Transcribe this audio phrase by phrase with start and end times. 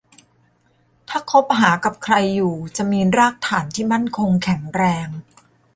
[1.09, 5.07] ถ้าคบหากับใครอยู่จะมีรากฐานที่มั่นคงแข็งแรง